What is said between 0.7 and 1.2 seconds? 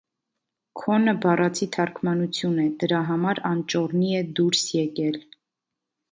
Քոնը